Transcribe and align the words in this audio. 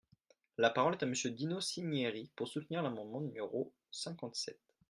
La 0.57 0.71
parole 0.71 0.95
est 0.95 1.03
à 1.03 1.05
Monsieur 1.05 1.29
Dino 1.29 1.61
Cinieri, 1.61 2.31
pour 2.35 2.47
soutenir 2.47 2.81
l’amendement 2.81 3.21
numéro 3.21 3.71
cinquante-sept. 3.91 4.57